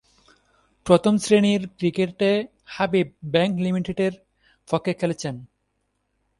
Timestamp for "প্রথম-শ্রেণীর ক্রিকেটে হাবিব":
0.85-3.07